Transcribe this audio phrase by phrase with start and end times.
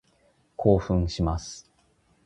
[0.57, 1.69] 興奮します。